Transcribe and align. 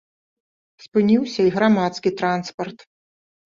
Спыніўся 0.85 1.41
і 1.49 1.53
грамадскі 1.59 2.15
транспарт. 2.25 2.79